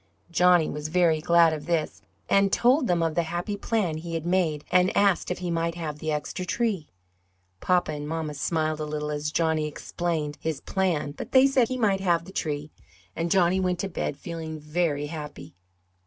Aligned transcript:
Johnny 0.31 0.67
was 0.67 0.87
very 0.87 1.21
glad 1.21 1.53
of 1.53 1.67
this, 1.67 2.01
and 2.27 2.51
told 2.51 2.87
them 2.87 3.03
of 3.03 3.13
the 3.13 3.21
happy 3.21 3.55
plan 3.55 3.97
he 3.97 4.15
had 4.15 4.25
made 4.25 4.65
and 4.71 4.97
asked 4.97 5.29
if 5.29 5.37
he 5.37 5.51
might 5.51 5.75
have 5.75 5.99
the 5.99 6.11
extra 6.11 6.43
tree. 6.43 6.89
Papa 7.59 7.91
and 7.91 8.07
mamma 8.07 8.33
smiled 8.33 8.79
a 8.79 8.85
little 8.85 9.11
as 9.11 9.31
Johnny 9.31 9.67
explained 9.67 10.39
his 10.41 10.59
plan 10.59 11.11
but 11.11 11.33
they 11.33 11.45
said 11.45 11.67
he 11.67 11.77
might 11.77 11.99
have 11.99 12.25
the 12.25 12.31
tree, 12.31 12.71
and 13.15 13.29
Johnny 13.29 13.59
went 13.59 13.77
to 13.77 13.87
bed 13.89 14.17
feeling 14.17 14.59
very 14.59 15.05
happy. 15.05 15.53